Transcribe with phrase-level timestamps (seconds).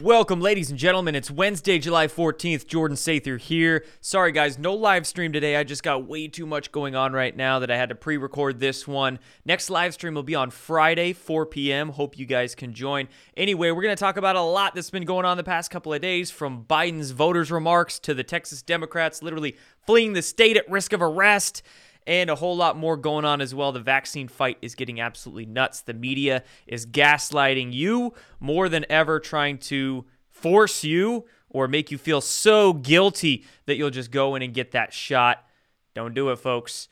[0.00, 1.14] Welcome, ladies and gentlemen.
[1.14, 2.66] It's Wednesday, July 14th.
[2.66, 3.84] Jordan Sather here.
[4.00, 5.54] Sorry, guys, no live stream today.
[5.54, 8.16] I just got way too much going on right now that I had to pre
[8.16, 9.20] record this one.
[9.44, 11.90] Next live stream will be on Friday, 4 p.m.
[11.90, 13.06] Hope you guys can join.
[13.36, 15.94] Anyway, we're going to talk about a lot that's been going on the past couple
[15.94, 19.56] of days from Biden's voters' remarks to the Texas Democrats literally
[19.86, 21.62] fleeing the state at risk of arrest
[22.10, 23.70] and a whole lot more going on as well.
[23.70, 25.82] The vaccine fight is getting absolutely nuts.
[25.82, 31.98] The media is gaslighting you more than ever, trying to force you or make you
[31.98, 35.46] feel so guilty that you'll just go in and get that shot.
[35.94, 36.88] Don't do it, folks.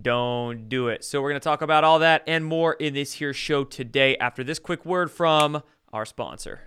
[0.00, 1.04] Don't do it.
[1.04, 4.16] So, we're going to talk about all that and more in this here show today
[4.16, 5.62] after this quick word from
[5.92, 6.60] our sponsor.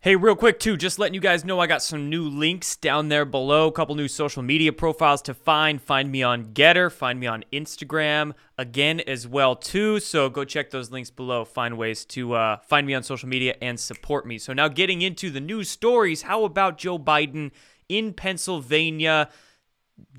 [0.00, 3.08] Hey, real quick, too, just letting you guys know I got some new links down
[3.08, 3.66] there below.
[3.66, 5.82] A couple new social media profiles to find.
[5.82, 9.98] Find me on GETTR, find me on Instagram again as well, too.
[9.98, 11.44] So go check those links below.
[11.44, 14.38] Find ways to uh, find me on social media and support me.
[14.38, 16.22] So now getting into the news stories.
[16.22, 17.50] How about Joe Biden
[17.88, 19.28] in Pennsylvania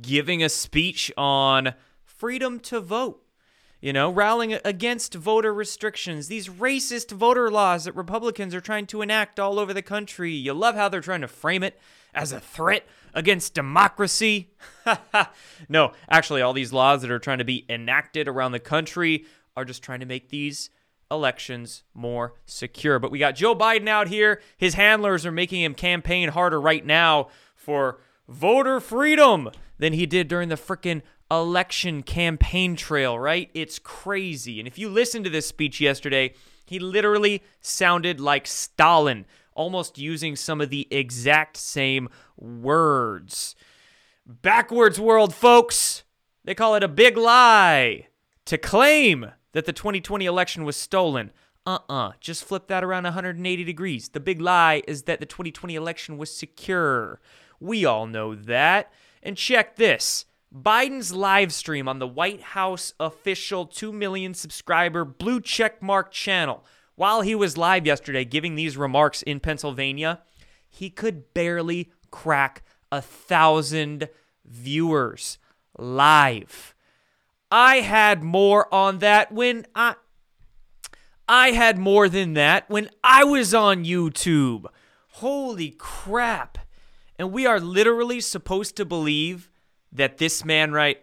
[0.01, 1.73] giving a speech on
[2.03, 3.23] freedom to vote?
[3.81, 9.01] You know, rallying against voter restrictions, these racist voter laws that Republicans are trying to
[9.01, 10.33] enact all over the country.
[10.33, 11.79] You love how they're trying to frame it
[12.13, 14.51] as a threat against democracy.
[15.69, 19.65] no, actually, all these laws that are trying to be enacted around the country are
[19.65, 20.69] just trying to make these
[21.09, 22.99] elections more secure.
[22.99, 24.41] But we got Joe Biden out here.
[24.57, 30.27] His handlers are making him campaign harder right now for voter freedom than he did
[30.27, 33.49] during the frickin' election campaign trail, right?
[33.53, 34.59] It's crazy.
[34.59, 36.33] And if you listen to this speech yesterday,
[36.65, 43.55] he literally sounded like Stalin, almost using some of the exact same words.
[44.25, 46.03] Backwards world, folks.
[46.43, 48.07] They call it a big lie
[48.45, 51.31] to claim that the 2020 election was stolen.
[51.65, 52.07] Uh uh-uh.
[52.09, 54.09] uh Just flip that around 180 degrees.
[54.09, 57.19] The big lie is that the 2020 election was secure.
[57.59, 58.91] We all know that.
[59.21, 65.39] And check this Biden's live stream on the White House official 2 million subscriber blue
[65.41, 66.65] check mark channel.
[66.95, 70.21] While he was live yesterday giving these remarks in Pennsylvania,
[70.67, 74.09] he could barely crack a thousand
[74.43, 75.37] viewers
[75.77, 76.73] live.
[77.51, 79.95] I had more on that when I
[81.27, 84.65] I had more than that when I was on YouTube.
[85.13, 86.57] Holy crap.
[87.19, 89.51] And we are literally supposed to believe
[89.91, 91.01] that this man right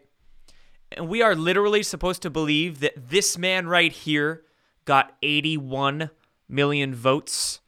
[0.93, 4.43] and we are literally supposed to believe that this man right here
[4.85, 6.11] got 81
[6.49, 7.61] million votes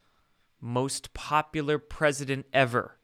[0.61, 2.97] most popular president ever.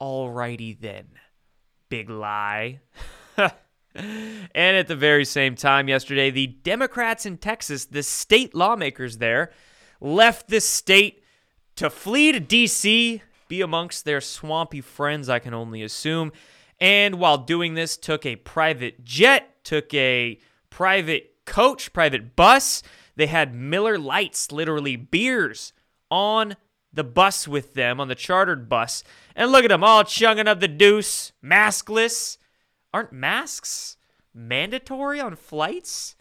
[0.00, 1.08] Alrighty then
[1.88, 2.80] big lie.
[3.94, 9.52] And at the very same time yesterday the democrats in texas the state lawmakers there
[10.00, 11.22] left the state
[11.76, 16.32] to flee to dc be amongst their swampy friends i can only assume
[16.82, 22.82] and while doing this, took a private jet, took a private coach, private bus.
[23.14, 25.72] They had Miller Lites, literally beers,
[26.10, 26.56] on
[26.92, 29.04] the bus with them, on the chartered bus.
[29.36, 32.36] And look at them all chugging up the deuce, maskless.
[32.92, 33.96] Aren't masks
[34.34, 36.16] mandatory on flights?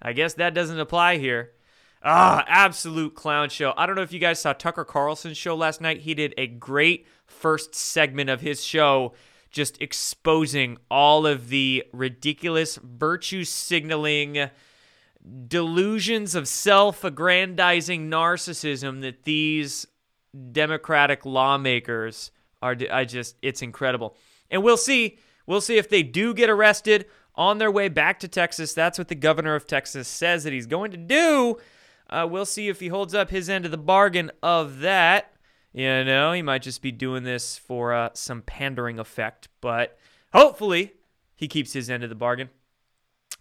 [0.00, 1.52] I guess that doesn't apply here.
[2.02, 3.74] Ah, absolute clown show.
[3.76, 6.00] I don't know if you guys saw Tucker Carlson's show last night.
[6.00, 9.12] He did a great first segment of his show
[9.56, 14.50] just exposing all of the ridiculous virtue signaling
[15.48, 19.86] delusions of self aggrandizing narcissism that these
[20.52, 22.30] Democratic lawmakers
[22.60, 22.76] are.
[22.92, 24.14] I just, it's incredible.
[24.50, 25.18] And we'll see.
[25.46, 28.74] We'll see if they do get arrested on their way back to Texas.
[28.74, 31.56] That's what the governor of Texas says that he's going to do.
[32.10, 35.32] Uh, we'll see if he holds up his end of the bargain of that.
[35.76, 39.98] You know, he might just be doing this for uh, some pandering effect, but
[40.32, 40.94] hopefully
[41.34, 42.48] he keeps his end of the bargain.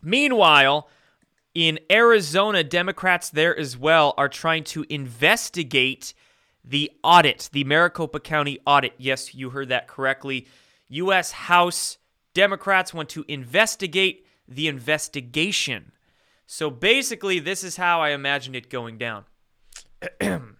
[0.02, 0.90] Meanwhile,
[1.54, 6.14] in Arizona, Democrats there as well are trying to investigate
[6.62, 8.96] the audit, the Maricopa County audit.
[8.98, 10.46] Yes, you heard that correctly.
[10.90, 11.32] U.S.
[11.32, 12.00] House
[12.34, 15.94] Democrats want to investigate the investigation.
[16.48, 19.24] So basically, this is how I imagine it going down.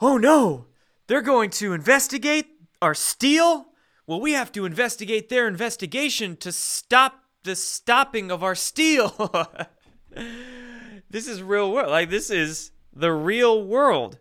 [0.00, 0.66] oh no,
[1.06, 2.46] they're going to investigate
[2.80, 3.66] our steal?
[4.06, 9.32] Well, we have to investigate their investigation to stop the stopping of our steal.
[11.10, 11.90] this is real world.
[11.90, 14.18] Like, this is the real world.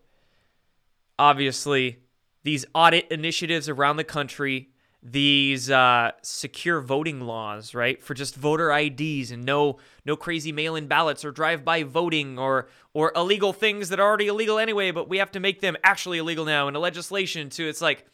[1.18, 2.00] Obviously,
[2.44, 4.70] these audit initiatives around the country,
[5.06, 8.02] these uh, secure voting laws, right?
[8.02, 13.12] For just voter IDs and no no crazy mail-in ballots or drive-by voting or or
[13.16, 16.46] illegal things that are already illegal anyway, but we have to make them actually illegal
[16.46, 17.68] now in a legislation too.
[17.68, 18.06] It's like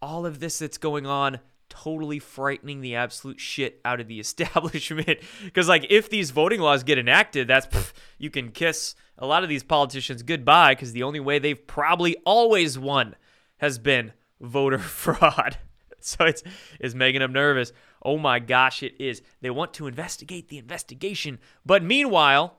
[0.00, 5.18] all of this that's going on totally frightening the absolute shit out of the establishment
[5.44, 9.42] because like if these voting laws get enacted that's pff, you can kiss a lot
[9.42, 13.14] of these politicians goodbye because the only way they've probably always won
[13.58, 15.58] has been voter fraud
[16.00, 16.42] so it's
[16.80, 17.72] is making them nervous.
[18.02, 19.22] Oh my gosh, it is.
[19.40, 22.58] They want to investigate the investigation, but meanwhile,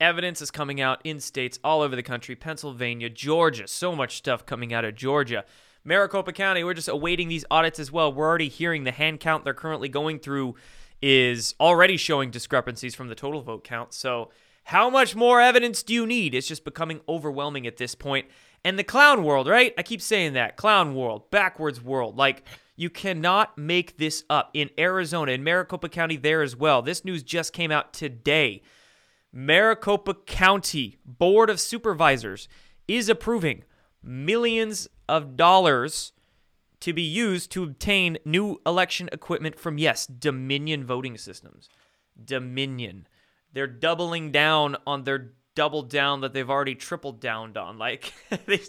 [0.00, 3.68] evidence is coming out in states all over the country, Pennsylvania, Georgia.
[3.68, 5.44] So much stuff coming out of Georgia.
[5.84, 8.12] Maricopa County, we're just awaiting these audits as well.
[8.12, 10.54] We're already hearing the hand count they're currently going through
[11.02, 13.92] is already showing discrepancies from the total vote count.
[13.92, 14.30] So,
[14.66, 16.36] how much more evidence do you need?
[16.36, 18.26] It's just becoming overwhelming at this point.
[18.64, 19.74] And the clown world, right?
[19.76, 20.56] I keep saying that.
[20.56, 22.16] Clown world, backwards world.
[22.16, 22.44] Like,
[22.76, 24.50] you cannot make this up.
[24.54, 26.80] In Arizona, in Maricopa County, there as well.
[26.80, 28.62] This news just came out today.
[29.32, 32.48] Maricopa County Board of Supervisors
[32.86, 33.64] is approving
[34.02, 36.12] millions of dollars
[36.80, 41.68] to be used to obtain new election equipment from, yes, Dominion voting systems.
[42.22, 43.06] Dominion.
[43.52, 47.78] They're doubling down on their double down that they've already tripled down on.
[47.78, 48.12] Like,
[48.46, 48.60] they,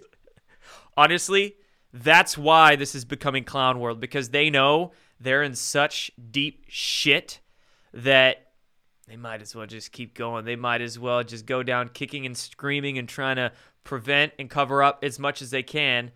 [0.98, 1.56] honestly,
[1.94, 7.40] that's why this is becoming clown world because they know they're in such deep shit
[7.94, 8.54] that
[9.08, 10.46] they might as well just keep going.
[10.46, 13.52] They might as well just go down kicking and screaming and trying to
[13.84, 16.12] prevent and cover up as much as they can.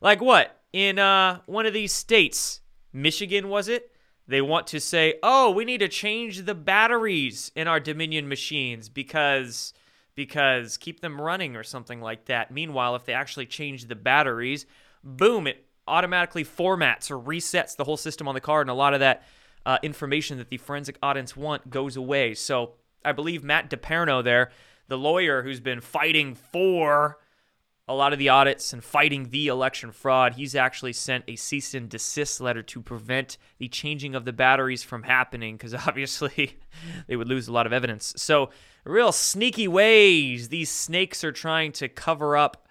[0.00, 0.60] Like what?
[0.72, 2.60] In uh, one of these states,
[2.92, 3.90] Michigan was it?
[4.26, 8.90] They want to say, "Oh, we need to change the batteries in our Dominion machines
[8.90, 9.72] because
[10.18, 12.50] because keep them running or something like that.
[12.50, 14.66] Meanwhile, if they actually change the batteries,
[15.04, 18.94] boom, it automatically formats or resets the whole system on the card, and a lot
[18.94, 19.22] of that
[19.64, 22.34] uh, information that the forensic audits want goes away.
[22.34, 22.72] So
[23.04, 24.50] I believe Matt DePerno there,
[24.88, 27.18] the lawyer who's been fighting for
[27.88, 31.74] a lot of the audits and fighting the election fraud, he's actually sent a cease
[31.74, 36.58] and desist letter to prevent the changing of the batteries from happening because obviously
[37.06, 38.12] they would lose a lot of evidence.
[38.16, 38.50] So
[38.84, 42.68] real sneaky ways these snakes are trying to cover up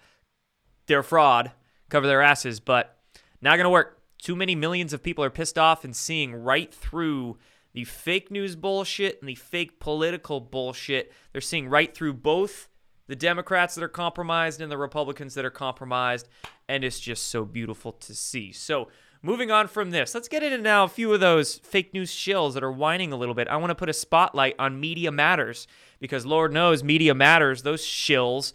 [0.86, 1.50] their fraud,
[1.88, 2.98] cover their asses, but
[3.42, 4.00] not going to work.
[4.20, 7.38] Too many millions of people are pissed off and seeing right through
[7.72, 11.12] the fake news bullshit and the fake political bullshit.
[11.32, 12.68] They're seeing right through both
[13.08, 16.28] the Democrats that are compromised and the Republicans that are compromised,
[16.68, 18.52] and it's just so beautiful to see.
[18.52, 18.88] So,
[19.22, 22.54] moving on from this, let's get into now a few of those fake news shills
[22.54, 23.48] that are whining a little bit.
[23.48, 25.66] I want to put a spotlight on Media Matters
[25.98, 28.52] because Lord knows Media Matters, those shills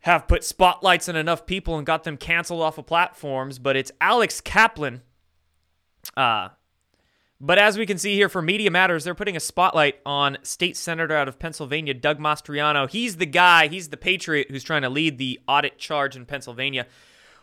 [0.00, 3.58] have put spotlights on enough people and got them canceled off of platforms.
[3.58, 5.02] But it's Alex Kaplan.
[6.16, 6.50] Uh,
[7.40, 10.76] but as we can see here for Media Matters, they're putting a spotlight on state
[10.76, 12.90] senator out of Pennsylvania, Doug Mastriano.
[12.90, 16.86] He's the guy, he's the patriot who's trying to lead the audit charge in Pennsylvania.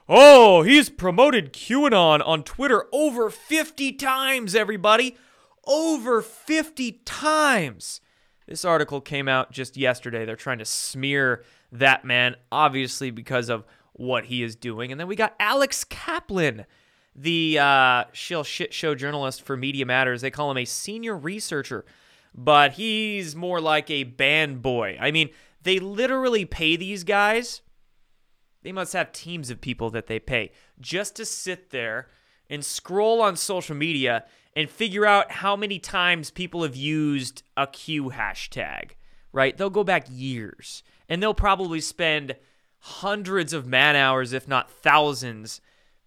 [0.07, 5.17] Oh, he's promoted QAnon on Twitter over 50 times, everybody.
[5.65, 8.01] Over 50 times.
[8.47, 10.25] This article came out just yesterday.
[10.25, 14.91] They're trying to smear that man, obviously, because of what he is doing.
[14.91, 16.65] And then we got Alex Kaplan,
[17.15, 20.21] the uh, shill shit show journalist for Media Matters.
[20.21, 21.85] They call him a senior researcher,
[22.33, 24.97] but he's more like a band boy.
[24.99, 25.29] I mean,
[25.63, 27.61] they literally pay these guys.
[28.63, 32.09] They must have teams of people that they pay just to sit there
[32.49, 34.25] and scroll on social media
[34.55, 38.91] and figure out how many times people have used a Q hashtag,
[39.31, 39.55] right?
[39.55, 42.35] They'll go back years and they'll probably spend
[42.79, 45.61] hundreds of man hours, if not thousands,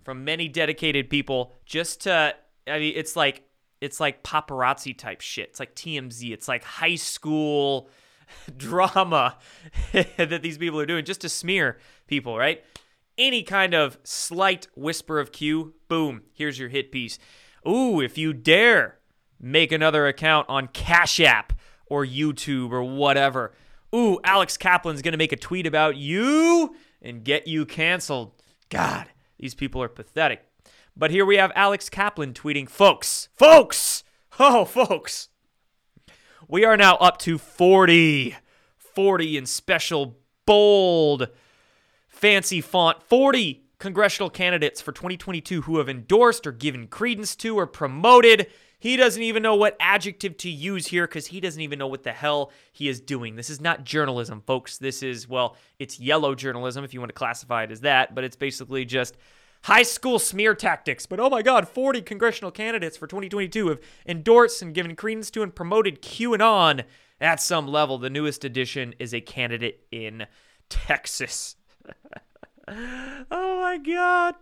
[0.08, 2.34] from many dedicated people just to,
[2.66, 3.42] I mean, it's like,
[3.82, 5.50] it's like paparazzi type shit.
[5.50, 6.32] It's like TMZ.
[6.32, 7.90] It's like high school
[8.56, 9.36] drama
[9.92, 12.64] that these people are doing just to smear people, right?
[13.18, 17.18] Any kind of slight whisper of cue, boom, here's your hit piece.
[17.68, 19.00] Ooh, if you dare
[19.38, 21.52] make another account on Cash App
[21.84, 23.52] or YouTube or whatever.
[23.94, 28.32] Ooh, Alex Kaplan's going to make a tweet about you and get you canceled.
[28.70, 30.46] God, these people are pathetic.
[30.96, 34.02] But here we have Alex Kaplan tweeting, folks, folks,
[34.38, 35.28] oh, folks.
[36.48, 38.36] We are now up to 40.
[38.76, 41.28] 40 in special, bold,
[42.08, 43.00] fancy font.
[43.02, 48.48] 40 congressional candidates for 2022 who have endorsed or given credence to or promoted.
[48.80, 52.04] He doesn't even know what adjective to use here because he doesn't even know what
[52.04, 53.34] the hell he is doing.
[53.34, 54.78] This is not journalism, folks.
[54.78, 58.22] This is, well, it's yellow journalism if you want to classify it as that, but
[58.22, 59.16] it's basically just
[59.62, 61.06] high school smear tactics.
[61.06, 65.42] But oh my God, 40 congressional candidates for 2022 have endorsed and given credence to
[65.42, 66.84] and promoted QAnon.
[67.20, 70.26] At some level, the newest addition is a candidate in
[70.68, 71.56] Texas.
[72.68, 74.36] oh my God.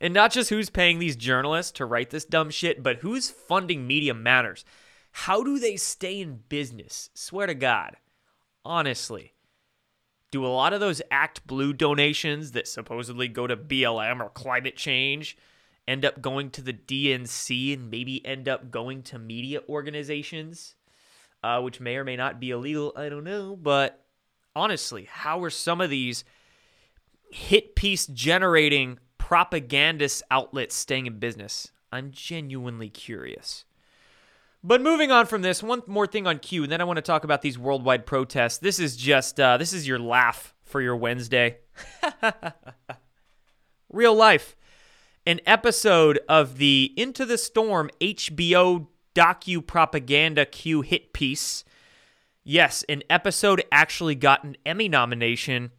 [0.00, 3.86] And not just who's paying these journalists to write this dumb shit, but who's funding
[3.86, 4.64] Media Matters.
[5.12, 7.10] How do they stay in business?
[7.14, 7.96] Swear to God.
[8.64, 9.34] Honestly.
[10.30, 14.76] Do a lot of those Act Blue donations that supposedly go to BLM or climate
[14.76, 15.36] change
[15.88, 20.76] end up going to the DNC and maybe end up going to media organizations,
[21.42, 22.92] uh, which may or may not be illegal?
[22.94, 23.56] I don't know.
[23.56, 24.04] But
[24.54, 26.22] honestly, how are some of these
[27.32, 31.70] hit piece generating propagandist outlets staying in business?
[31.92, 33.64] I'm genuinely curious.
[34.64, 37.02] But moving on from this, one more thing on Q, and then I want to
[37.02, 38.58] talk about these worldwide protests.
[38.58, 41.58] This is just uh, this is your laugh for your Wednesday.
[43.92, 44.56] Real life.
[45.24, 51.62] An episode of the Into the Storm HBO docu propaganda Q hit piece.
[52.42, 55.70] Yes, an episode actually got an Emmy nomination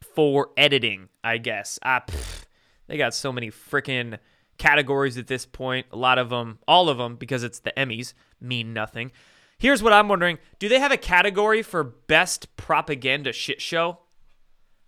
[0.00, 1.78] for editing, I guess.
[1.82, 2.46] Ah, pff,
[2.86, 4.18] they got so many freaking
[4.58, 5.86] categories at this point.
[5.92, 9.12] A lot of them, all of them, because it's the Emmys, mean nothing.
[9.58, 13.98] Here's what I'm wondering Do they have a category for best propaganda shit show?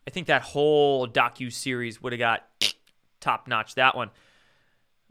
[0.07, 2.45] I think that whole docu series would have got
[3.21, 3.75] top notch.
[3.77, 4.11] That one.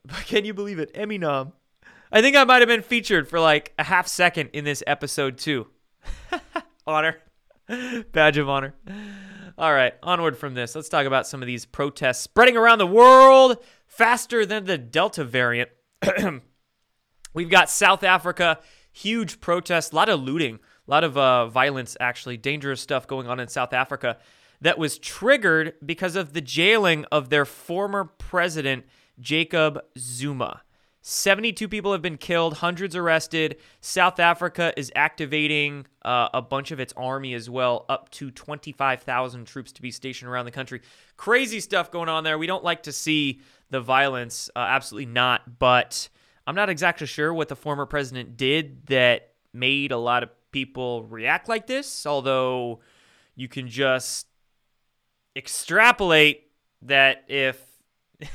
[0.06, 0.92] But can you believe it?
[0.94, 1.54] Emmy nom.
[2.12, 5.38] I think I might have been featured for like a half second in this episode
[5.38, 5.68] too.
[6.86, 7.18] honor.
[8.12, 8.75] Badge of honor.
[9.56, 10.74] All right, onward from this.
[10.74, 15.24] Let's talk about some of these protests spreading around the world faster than the Delta
[15.24, 15.70] variant.
[17.36, 18.60] We've got South Africa,
[18.92, 20.56] huge protests, a lot of looting,
[20.88, 24.18] a lot of uh, violence, actually, dangerous stuff going on in South Africa
[24.62, 28.86] that was triggered because of the jailing of their former president,
[29.20, 30.64] Jacob Zuma.
[31.06, 33.58] 72 people have been killed, hundreds arrested.
[33.82, 39.46] South Africa is activating uh, a bunch of its army as well, up to 25,000
[39.46, 40.82] troops to be stationed around the country.
[41.18, 42.38] Crazy stuff going on there.
[42.38, 45.60] We don't like to see the violence, uh, absolutely not.
[45.60, 46.08] But
[46.48, 51.04] I'm not exactly sure what the former president did that made a lot of people
[51.04, 52.80] react like this, although
[53.36, 54.26] you can just
[55.36, 56.50] extrapolate
[56.82, 57.73] that if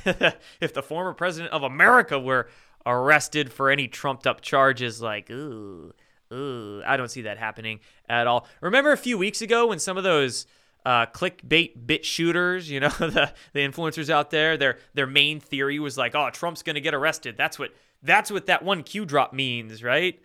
[0.61, 2.49] if the former president of America were
[2.87, 5.93] arrested for any trumped up charges like ooh
[6.33, 8.47] ooh I don't see that happening at all.
[8.61, 10.47] Remember a few weeks ago when some of those
[10.87, 15.79] uh, clickbait bit shooters, you know, the, the influencers out there, their their main theory
[15.79, 17.37] was like, oh, Trump's gonna get arrested.
[17.37, 20.21] That's what that's what that one Q drop means, right?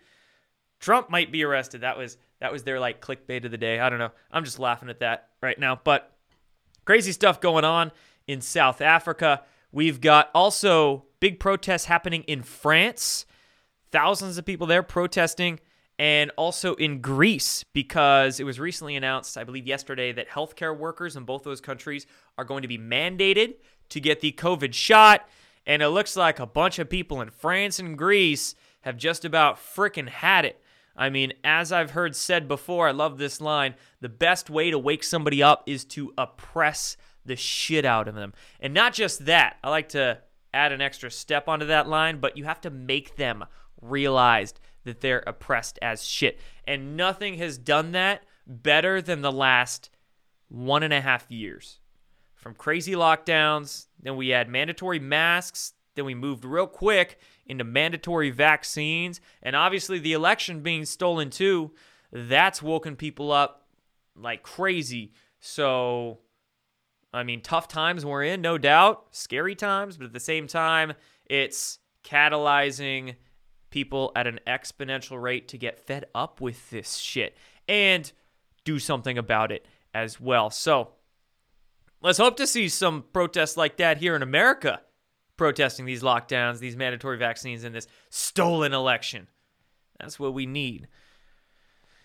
[0.80, 1.80] Trump might be arrested.
[1.82, 3.80] That was that was their like clickbait of the day.
[3.80, 4.12] I don't know.
[4.30, 5.80] I'm just laughing at that right now.
[5.82, 6.12] But
[6.84, 7.92] crazy stuff going on
[8.26, 9.42] in South Africa.
[9.74, 13.26] We've got also big protests happening in France.
[13.90, 15.58] Thousands of people there protesting
[15.98, 21.16] and also in Greece because it was recently announced, I believe yesterday, that healthcare workers
[21.16, 22.06] in both those countries
[22.38, 23.54] are going to be mandated
[23.88, 25.28] to get the COVID shot.
[25.66, 29.56] And it looks like a bunch of people in France and Greece have just about
[29.56, 30.62] freaking had it.
[30.96, 34.78] I mean, as I've heard said before, I love this line the best way to
[34.78, 38.32] wake somebody up is to oppress the shit out of them.
[38.60, 40.18] And not just that, I like to
[40.52, 43.44] add an extra step onto that line, but you have to make them
[43.80, 46.38] realized that they're oppressed as shit.
[46.66, 49.90] And nothing has done that better than the last
[50.48, 51.80] one and a half years.
[52.34, 58.30] From crazy lockdowns, then we had mandatory masks, then we moved real quick into mandatory
[58.30, 61.72] vaccines, and obviously the election being stolen too.
[62.12, 63.66] That's woken people up
[64.14, 65.12] like crazy.
[65.40, 66.20] So,
[67.14, 70.94] I mean, tough times we're in, no doubt, scary times, but at the same time,
[71.26, 73.14] it's catalyzing
[73.70, 77.36] people at an exponential rate to get fed up with this shit
[77.68, 78.10] and
[78.64, 80.50] do something about it as well.
[80.50, 80.90] So
[82.02, 84.80] let's hope to see some protests like that here in America,
[85.36, 89.28] protesting these lockdowns, these mandatory vaccines, and this stolen election.
[89.98, 90.88] That's what we need.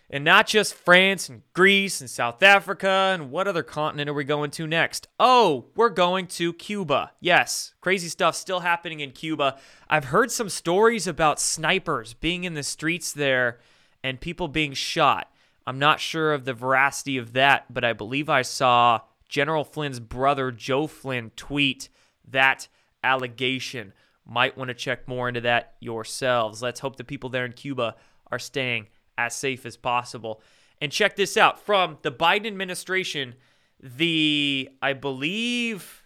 [0.10, 3.12] And not just France and Greece and South Africa.
[3.14, 5.08] And what other continent are we going to next?
[5.20, 7.12] Oh, we're going to Cuba.
[7.20, 9.58] Yes, crazy stuff still happening in Cuba.
[9.88, 13.60] I've heard some stories about snipers being in the streets there
[14.04, 15.32] and people being shot.
[15.68, 20.00] I'm not sure of the veracity of that, but I believe I saw General Flynn's
[20.00, 21.90] brother, Joe Flynn, tweet
[22.28, 22.68] that
[23.04, 23.94] allegation.
[24.26, 26.64] Might want to check more into that yourselves.
[26.64, 27.96] Let's hope the people there in Cuba
[28.32, 28.88] are staying
[29.20, 30.42] as safe as possible.
[30.82, 33.36] And check this out from the Biden administration,
[33.82, 36.04] the, I believe,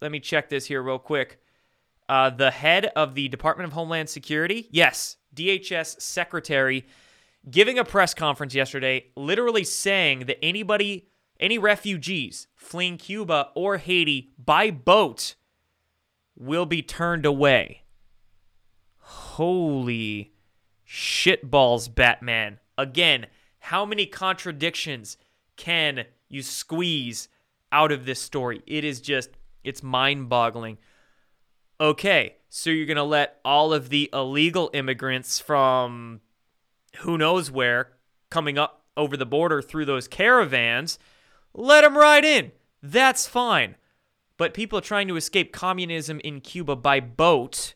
[0.00, 1.40] let me check this here real quick.
[2.08, 6.86] Uh, the head of the Department of Homeland Security, yes, DHS secretary,
[7.48, 14.32] giving a press conference yesterday, literally saying that anybody, any refugees fleeing Cuba or Haiti
[14.36, 15.36] by boat
[16.36, 17.82] will be turned away.
[18.98, 20.32] Holy
[20.92, 22.60] shitballs, Batman.
[22.76, 23.26] Again,
[23.60, 25.16] how many contradictions
[25.56, 27.28] can you squeeze
[27.70, 28.60] out of this story?
[28.66, 29.30] It is just,
[29.64, 30.76] it's mind boggling.
[31.80, 36.20] Okay, so you're going to let all of the illegal immigrants from
[36.98, 37.92] who knows where
[38.28, 40.98] coming up over the border through those caravans,
[41.54, 42.52] let them ride in.
[42.82, 43.76] That's fine.
[44.36, 47.72] But people trying to escape communism in Cuba by boat,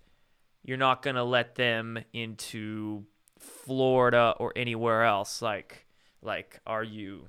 [0.67, 3.05] you're not going to let them into
[3.39, 5.41] Florida or anywhere else.
[5.41, 5.87] Like,
[6.21, 7.29] like, are you,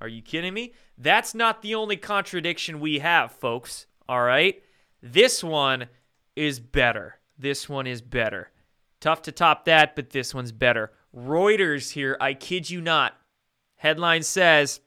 [0.00, 0.72] are you kidding me?
[0.96, 3.86] That's not the only contradiction we have, folks.
[4.08, 4.62] All right.
[5.02, 5.88] This one
[6.34, 7.18] is better.
[7.38, 8.50] This one is better.
[8.98, 10.90] Tough to top that, but this one's better.
[11.14, 13.14] Reuters here, I kid you not.
[13.76, 14.80] Headline says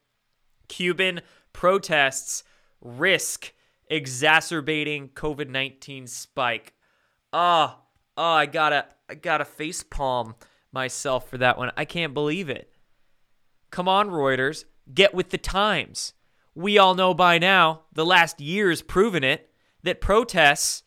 [0.68, 1.22] Cuban
[1.53, 2.44] protests
[2.82, 3.53] risk
[3.88, 6.74] exacerbating COVID 19 spike.
[7.34, 7.78] Oh,
[8.18, 10.36] oh, I gotta, I gotta face palm
[10.72, 11.72] myself for that one.
[11.78, 12.72] I can't believe it.
[13.70, 16.14] Come on, Reuters, get with the times.
[16.54, 19.50] We all know by now, the last year's proven it,
[19.84, 20.84] that protests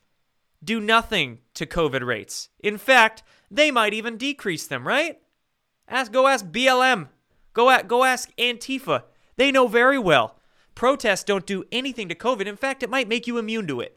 [0.63, 2.51] do nothing to COVID rates.
[2.63, 5.19] In fact, they might even decrease them, right?
[5.89, 7.09] Ask go ask BLM.
[7.53, 9.05] Go at go ask Antifa.
[9.37, 10.39] They know very well.
[10.75, 12.47] Protests don't do anything to COVID.
[12.47, 13.97] In fact, it might make you immune to it.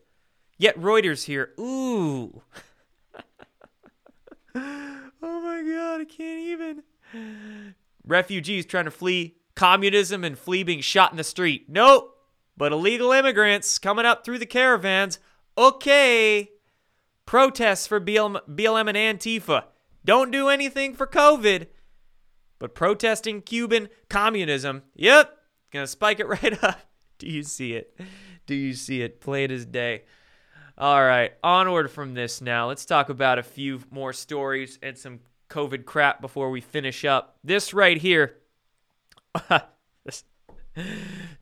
[0.57, 2.41] Yet Reuters here, ooh.
[4.55, 6.83] oh my god, I can't even.
[8.05, 11.65] Refugees trying to flee communism and flee being shot in the street.
[11.67, 12.13] Nope.
[12.55, 15.19] But illegal immigrants coming up through the caravans.
[15.57, 16.49] Okay.
[17.25, 19.65] Protests for BLM, BLM and Antifa.
[20.05, 21.67] Don't do anything for COVID.
[22.59, 25.37] But protesting Cuban communism, yep,
[25.71, 26.79] gonna spike it right up.
[27.19, 27.99] Do you see it?
[28.45, 29.21] Do you see it?
[29.21, 30.03] Plain as day.
[30.79, 32.67] All right, onward from this now.
[32.67, 37.37] Let's talk about a few more stories and some COVID crap before we finish up.
[37.43, 38.35] This right here,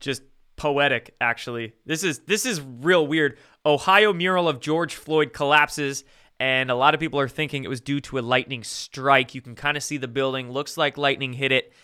[0.00, 0.22] just
[0.56, 1.74] poetic actually.
[1.84, 3.36] This is this is real weird.
[3.66, 6.04] Ohio mural of George Floyd collapses
[6.40, 9.34] and a lot of people are thinking it was due to a lightning strike.
[9.34, 11.74] You can kind of see the building looks like lightning hit it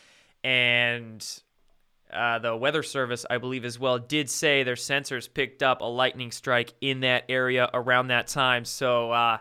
[0.42, 1.41] and
[2.12, 5.86] uh, the weather service, I believe, as well, did say their sensors picked up a
[5.86, 8.64] lightning strike in that area around that time.
[8.64, 9.38] So, uh,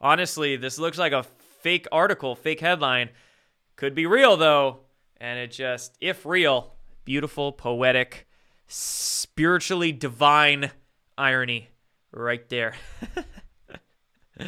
[0.00, 1.24] honestly, this looks like a
[1.62, 3.10] fake article, fake headline.
[3.76, 4.80] Could be real, though.
[5.20, 8.26] And it just, if real, beautiful, poetic,
[8.66, 10.70] spiritually divine
[11.16, 11.68] irony
[12.12, 12.74] right there.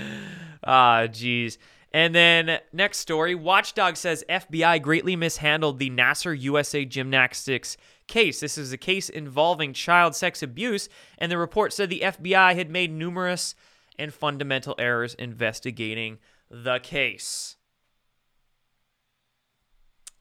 [0.64, 1.58] ah, jeez.
[1.92, 7.76] And then next story Watchdog says FBI greatly mishandled the Nassar USA gymnastics
[8.06, 8.40] case.
[8.40, 12.70] This is a case involving child sex abuse, and the report said the FBI had
[12.70, 13.54] made numerous
[13.98, 16.18] and fundamental errors investigating
[16.50, 17.56] the case.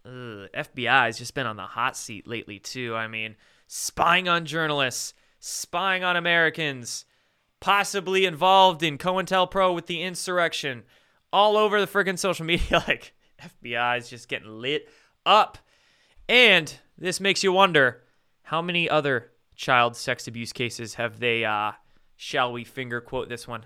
[0.06, 2.96] Ugh, FBI has just been on the hot seat lately, too.
[2.96, 3.36] I mean,
[3.68, 7.06] spying on journalists, spying on Americans,
[7.60, 10.84] possibly involved in COINTELPRO with the insurrection,
[11.32, 12.84] all over the freaking social media.
[12.88, 14.90] Like, FBI is just getting lit
[15.26, 15.58] up.
[16.28, 18.04] And this makes you wonder
[18.44, 21.72] how many other child sex abuse cases have they, uh,
[22.16, 23.66] shall we finger quote this one,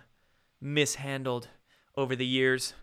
[0.62, 1.48] mishandled
[1.96, 2.74] over the years?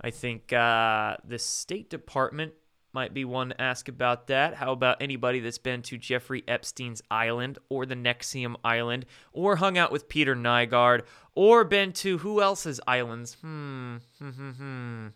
[0.00, 2.52] I think uh, the State Department
[2.92, 4.54] might be one to ask about that.
[4.54, 9.78] How about anybody that's been to Jeffrey Epstein's island or the NXIVM island or hung
[9.78, 11.02] out with Peter Nygard
[11.34, 13.34] or been to who else's islands?
[13.40, 13.96] Hmm.
[14.18, 14.30] Hmm.
[14.30, 14.50] Hmm.
[14.50, 15.06] hmm.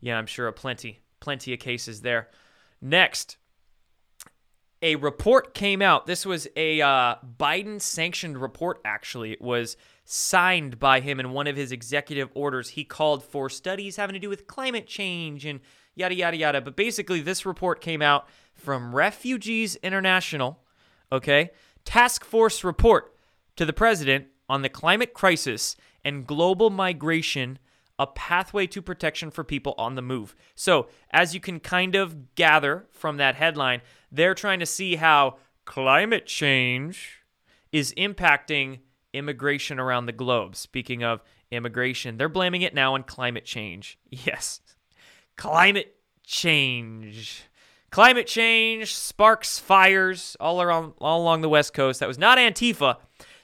[0.00, 2.28] Yeah, I'm sure a plenty, plenty of cases there.
[2.80, 3.36] Next,
[4.82, 6.06] a report came out.
[6.06, 9.32] This was a uh, Biden sanctioned report, actually.
[9.32, 12.70] It was signed by him in one of his executive orders.
[12.70, 15.60] He called for studies having to do with climate change and
[15.96, 16.60] yada, yada, yada.
[16.60, 20.60] But basically, this report came out from Refugees International,
[21.10, 21.50] okay?
[21.84, 23.14] Task Force report
[23.56, 27.58] to the president on the climate crisis and global migration,
[27.98, 30.36] a pathway to protection for people on the move.
[30.54, 33.80] So, as you can kind of gather from that headline,
[34.12, 37.22] they're trying to see how climate change
[37.72, 38.78] is impacting
[39.12, 40.54] immigration around the globe.
[40.54, 43.98] Speaking of immigration, they're blaming it now on climate change.
[44.10, 44.60] Yes,
[45.36, 47.44] climate change.
[47.90, 52.00] Climate change sparks fires all around all along the West Coast.
[52.00, 52.96] That was not Antifa.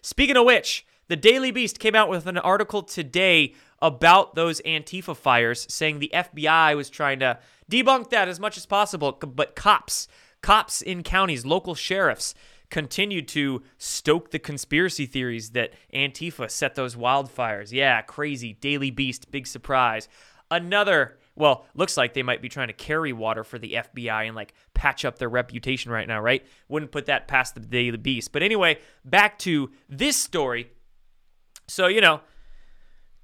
[0.03, 5.17] Speaking of which, the Daily Beast came out with an article today about those Antifa
[5.17, 7.39] fires, saying the FBI was trying to
[7.71, 10.07] debunk that as much as possible, but cops,
[10.41, 12.35] cops in counties, local sheriffs,
[12.71, 17.73] continued to stoke the conspiracy theories that Antifa set those wildfires.
[17.73, 18.55] Yeah, crazy.
[18.55, 20.09] Daily Beast, big surprise.
[20.51, 24.37] Another, well, looks like they might be trying to carry water for the FBI and
[24.37, 26.45] like patch up their reputation right now, right?
[26.69, 28.33] Wouldn't put that past the Daily Beast.
[28.33, 30.71] But anyway, back to this story.
[31.69, 32.21] So, you know,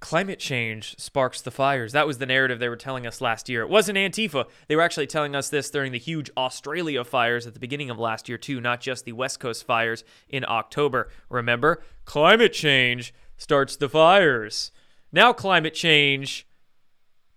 [0.00, 1.92] climate change sparks the fires.
[1.92, 3.62] That was the narrative they were telling us last year.
[3.62, 4.46] It wasn't Antifa.
[4.68, 7.98] They were actually telling us this during the huge Australia fires at the beginning of
[7.98, 11.10] last year, too, not just the West Coast fires in October.
[11.28, 14.70] Remember, climate change starts the fires.
[15.12, 16.46] Now, climate change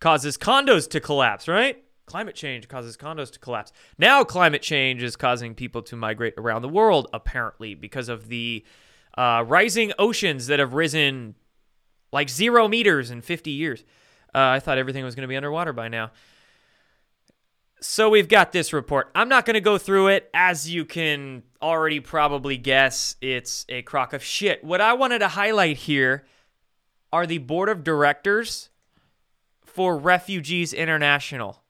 [0.02, 1.82] causes condos to collapse, right?
[2.06, 3.72] Climate change causes condos to collapse.
[3.98, 8.66] Now, climate change is causing people to migrate around the world, apparently, because of the
[9.18, 11.36] uh, rising oceans that have risen
[12.12, 13.86] like zero meters in 50 years.
[14.36, 16.12] Uh, I thought everything was going to be underwater by now.
[17.80, 19.10] So we've got this report.
[19.16, 20.30] I'm not going to go through it.
[20.34, 24.64] As you can already probably guess, it's a crock of shit.
[24.64, 26.26] What I wanted to highlight here
[27.14, 28.70] are the board of directors
[29.72, 31.64] for Refugees International.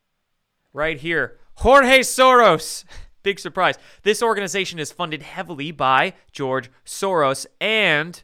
[0.73, 1.37] Right here.
[1.55, 2.83] Jorge Soros.
[3.23, 3.77] Big surprise.
[4.03, 8.23] This organization is funded heavily by George Soros and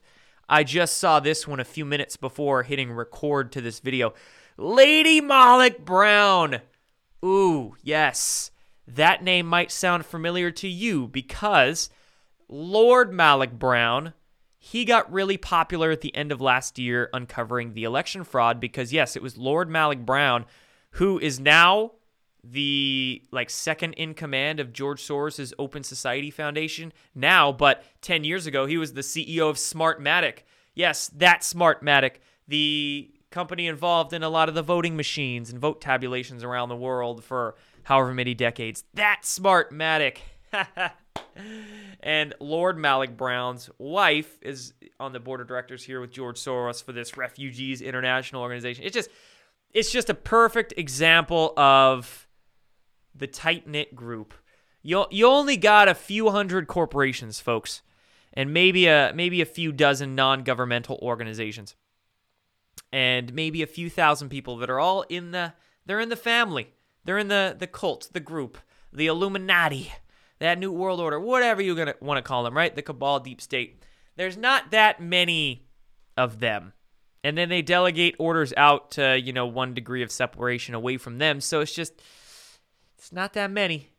[0.50, 4.13] I just saw this one a few minutes before hitting record to this video.
[4.56, 6.62] Lady Malloch-Brown.
[7.24, 8.52] Ooh, yes.
[8.88, 11.90] That name might sound familiar to you because
[12.48, 14.13] Lord Malloch-Brown,
[14.71, 18.91] he got really popular at the end of last year uncovering the election fraud because
[18.91, 20.45] yes, it was Lord Malloch-Brown
[20.91, 21.91] who is now
[22.43, 28.45] the like second in command of George Soros's Open Society Foundation now, but 10 years
[28.45, 30.39] ago he was the CEO of Smartmatic.
[30.73, 32.15] Yes, that Smartmatic,
[32.47, 36.75] the company involved in a lot of the voting machines and vote tabulations around the
[36.75, 38.84] world for however many decades.
[38.93, 40.17] That Smartmatic.
[41.99, 46.91] and Lord Malloch-Brown's wife is on the board of directors here with George Soros for
[46.91, 48.86] this Refugees International organization.
[48.86, 49.10] It's just
[49.73, 52.27] it's just a perfect example of
[53.15, 54.33] the tight knit group.
[54.81, 57.81] You you only got a few hundred corporations, folks,
[58.33, 61.75] and maybe a maybe a few dozen non governmental organizations,
[62.93, 65.53] and maybe a few thousand people that are all in the
[65.86, 66.73] they're in the family,
[67.05, 68.57] they're in the the cult, the group,
[68.93, 69.91] the Illuminati,
[70.39, 72.76] that New World Order, whatever you're gonna want to call them, right?
[72.76, 73.84] The cabal, deep state.
[74.15, 75.67] There's not that many
[76.15, 76.73] of them
[77.23, 81.19] and then they delegate orders out to you know one degree of separation away from
[81.19, 81.93] them so it's just
[82.97, 83.91] it's not that many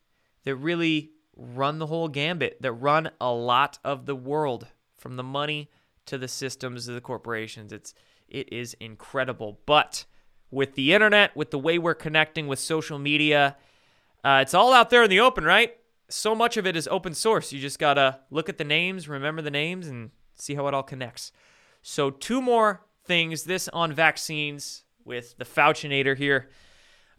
[0.45, 5.23] that really run the whole gambit, that run a lot of the world from the
[5.23, 5.71] money
[6.07, 7.73] to the systems to the corporations.
[7.73, 7.95] It's
[8.29, 9.61] it is incredible.
[9.65, 10.05] But
[10.51, 13.57] with the internet, with the way we're connecting with social media,
[14.25, 15.78] uh, it's all out there in the open, right?
[16.09, 17.53] So much of it is open source.
[17.53, 20.83] You just gotta look at the names, remember the names, and see how it all
[20.83, 21.33] connects.
[21.83, 23.45] So two more things.
[23.45, 26.49] This on vaccines with the Fauchinator here.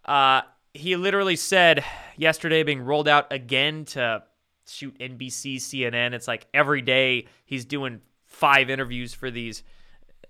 [0.05, 0.41] Uh,
[0.73, 1.83] he literally said
[2.15, 4.23] yesterday being rolled out again to
[4.67, 6.13] shoot NBC, CNN.
[6.13, 9.63] It's like every day he's doing five interviews for these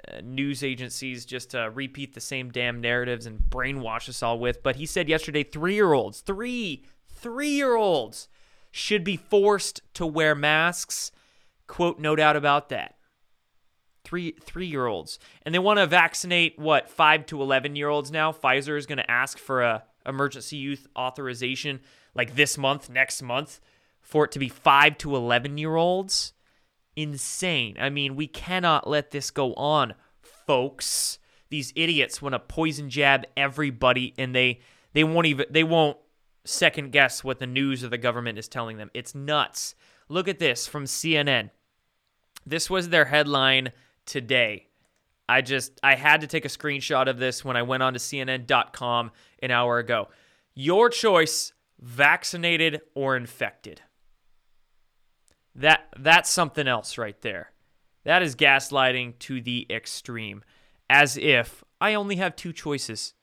[0.07, 4.63] uh, news agencies just to repeat the same damn narratives and brainwash us all with.
[4.63, 8.29] But he said yesterday three year olds, three, three year olds
[8.71, 11.11] should be forced to wear masks.
[11.67, 12.95] Quote, no doubt about that.
[14.03, 15.19] Three three year olds.
[15.43, 18.31] And they want to vaccinate what, five to eleven year olds now?
[18.31, 21.79] Pfizer is gonna ask for a emergency use authorization
[22.15, 23.59] like this month, next month,
[24.01, 26.33] for it to be 5 to 11 year olds.
[26.95, 27.77] Insane.
[27.79, 31.19] I mean, we cannot let this go on, folks.
[31.49, 34.59] These idiots want to poison jab everybody and they
[34.93, 35.97] they won't even they won't
[36.49, 38.91] second guess what the news or the government is telling them.
[38.93, 39.75] It's nuts.
[40.09, 41.51] Look at this from CNN.
[42.45, 43.71] This was their headline
[44.05, 44.67] today.
[45.27, 47.99] I just I had to take a screenshot of this when I went on to
[47.99, 49.11] CNN.com
[49.43, 50.09] an hour ago.
[50.55, 53.81] Your choice, vaccinated or infected.
[55.53, 57.51] That that's something else right there.
[58.05, 60.43] That is gaslighting to the extreme.
[60.89, 63.13] As if I only have two choices.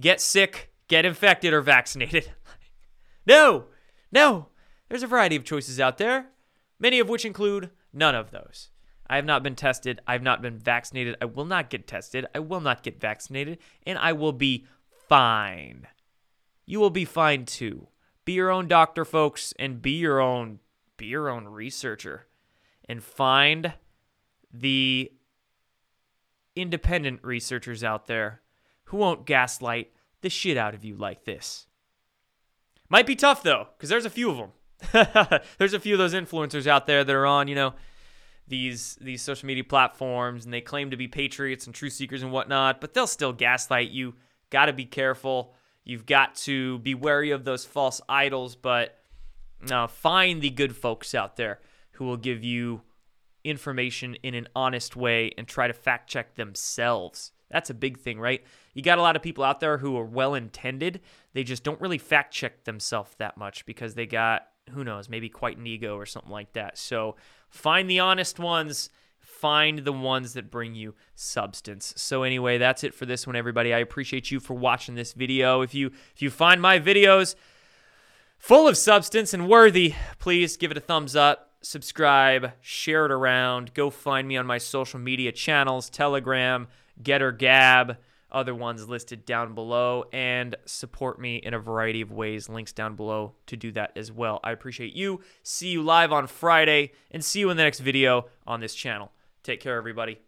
[0.00, 2.32] Get sick, get infected, or vaccinated.
[3.26, 3.66] no,
[4.12, 4.48] no.
[4.88, 6.26] There's a variety of choices out there,
[6.78, 8.70] many of which include none of those.
[9.06, 10.00] I have not been tested.
[10.06, 11.16] I have not been vaccinated.
[11.20, 12.26] I will not get tested.
[12.34, 13.58] I will not get vaccinated.
[13.86, 14.66] And I will be
[15.08, 15.86] fine.
[16.66, 17.88] you will be fine too.
[18.24, 20.60] Be your own doctor, folks, and be your own
[20.96, 22.26] be your own researcher
[22.88, 23.74] and find
[24.52, 25.10] the
[26.54, 28.40] independent researchers out there
[28.84, 29.92] who won't gaslight
[30.24, 31.66] the shit out of you like this.
[32.88, 35.40] Might be tough though, because there's a few of them.
[35.58, 37.74] there's a few of those influencers out there that are on, you know,
[38.48, 42.32] these these social media platforms, and they claim to be patriots and truth seekers and
[42.32, 44.14] whatnot, but they'll still gaslight you.
[44.50, 45.54] Got to be careful.
[45.84, 48.98] You've got to be wary of those false idols, but
[49.70, 51.60] uh, find the good folks out there
[51.92, 52.82] who will give you
[53.44, 57.32] information in an honest way and try to fact check themselves.
[57.54, 58.42] That's a big thing, right?
[58.72, 61.00] You got a lot of people out there who are well intended.
[61.34, 65.28] They just don't really fact check themselves that much because they got, who knows, maybe
[65.28, 66.76] quite an ego or something like that.
[66.76, 67.14] So
[67.50, 68.90] find the honest ones
[69.20, 71.94] find the ones that bring you substance.
[71.96, 73.72] So anyway, that's it for this one everybody.
[73.72, 75.60] I appreciate you for watching this video.
[75.60, 77.36] If you if you find my videos
[78.36, 83.72] full of substance and worthy, please give it a thumbs up, subscribe, share it around.
[83.74, 86.66] Go find me on my social media channels, Telegram,
[87.02, 87.98] GETTR Gab,
[88.30, 92.48] other ones listed down below, and support me in a variety of ways.
[92.48, 94.40] Links down below to do that as well.
[94.42, 95.20] I appreciate you.
[95.42, 99.12] See you live on Friday, and see you in the next video on this channel.
[99.42, 100.18] Take care, everybody.